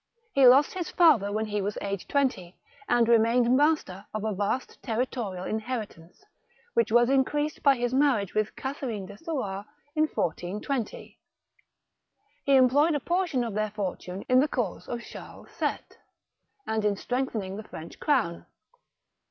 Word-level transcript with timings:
He 0.33 0.47
lost 0.47 0.73
his 0.73 0.89
father 0.89 1.31
when 1.31 1.45
he 1.45 1.61
was 1.61 1.77
aged 1.79 2.09
twenty, 2.09 2.57
and 2.89 3.07
re 3.07 3.17
mained 3.19 3.51
master 3.51 4.03
of 4.15 4.23
a 4.23 4.33
vast 4.33 4.81
territorial 4.81 5.43
inheritance, 5.43 6.23
which 6.73 6.91
was 6.91 7.07
increased 7.07 7.61
by 7.61 7.75
his 7.75 7.93
marriage 7.93 8.33
with 8.33 8.55
Catharine 8.55 9.05
de 9.05 9.13
Thenars 9.13 9.63
in 9.95 10.05
1420. 10.07 11.19
He 12.45 12.55
employed 12.55 12.95
a 12.95 12.99
portion 12.99 13.43
of 13.43 13.53
their 13.53 13.69
fortune 13.69 14.23
in 14.27 14.39
the 14.39 14.47
cause 14.47 14.87
of 14.87 15.03
Charles 15.03 15.49
VU., 15.59 15.75
and 16.65 16.83
in 16.83 16.95
strengthening 16.95 17.55
the 17.57 17.63
French 17.69 17.99
crown. 17.99 18.47